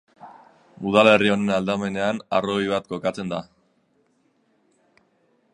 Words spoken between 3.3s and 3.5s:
da.